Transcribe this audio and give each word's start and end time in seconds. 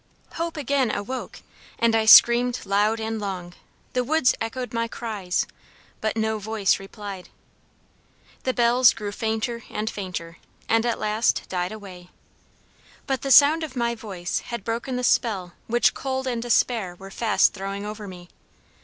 Hope 0.33 0.57
again 0.57 0.89
awoke, 0.89 1.41
and 1.77 1.95
I 1.95 2.07
screamed 2.07 2.61
loud 2.65 2.99
and 2.99 3.19
long; 3.19 3.53
the 3.93 4.03
woods 4.03 4.33
echoed 4.41 4.73
my 4.73 4.87
cries, 4.87 5.45
but 5.99 6.17
no 6.17 6.39
voice 6.39 6.79
replied. 6.79 7.29
The 8.41 8.51
bells 8.51 8.93
grew 8.95 9.11
fainter 9.11 9.63
and 9.69 9.87
fainter, 9.91 10.37
and 10.67 10.87
at 10.87 10.97
last 10.97 11.43
died 11.49 11.71
away. 11.71 12.09
But 13.05 13.21
the 13.21 13.29
sound 13.29 13.63
of 13.63 13.75
my 13.75 13.93
voice 13.93 14.39
had 14.39 14.63
broken 14.63 14.95
the 14.95 15.03
spell 15.03 15.53
which 15.67 15.93
cold 15.93 16.25
and 16.25 16.41
despair 16.41 16.95
were 16.95 17.11
fast 17.11 17.53
throwing 17.53 17.85
over 17.85 18.07
me. 18.07 18.29